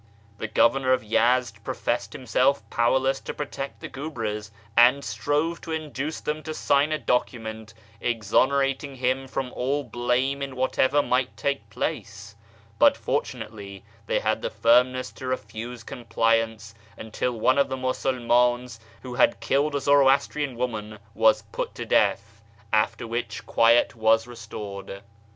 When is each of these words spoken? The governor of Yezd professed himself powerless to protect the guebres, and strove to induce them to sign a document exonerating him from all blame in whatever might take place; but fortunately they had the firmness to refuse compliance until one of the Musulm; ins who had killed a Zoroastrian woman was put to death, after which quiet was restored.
The 0.39 0.47
governor 0.47 0.93
of 0.93 1.03
Yezd 1.03 1.63
professed 1.63 2.13
himself 2.13 2.67
powerless 2.71 3.19
to 3.19 3.35
protect 3.35 3.81
the 3.81 3.87
guebres, 3.87 4.49
and 4.75 5.05
strove 5.05 5.61
to 5.61 5.71
induce 5.71 6.19
them 6.21 6.41
to 6.41 6.55
sign 6.55 6.91
a 6.91 6.97
document 6.97 7.75
exonerating 8.01 8.95
him 8.95 9.27
from 9.27 9.53
all 9.53 9.83
blame 9.83 10.41
in 10.41 10.55
whatever 10.55 11.03
might 11.03 11.37
take 11.37 11.69
place; 11.69 12.35
but 12.79 12.97
fortunately 12.97 13.83
they 14.07 14.19
had 14.21 14.41
the 14.41 14.49
firmness 14.49 15.11
to 15.11 15.27
refuse 15.27 15.83
compliance 15.83 16.73
until 16.97 17.39
one 17.39 17.59
of 17.59 17.69
the 17.69 17.77
Musulm; 17.77 18.55
ins 18.59 18.79
who 19.03 19.13
had 19.13 19.39
killed 19.39 19.75
a 19.75 19.79
Zoroastrian 19.81 20.55
woman 20.55 20.97
was 21.13 21.43
put 21.51 21.75
to 21.75 21.85
death, 21.85 22.41
after 22.73 23.05
which 23.05 23.45
quiet 23.45 23.95
was 23.95 24.25
restored. 24.25 25.03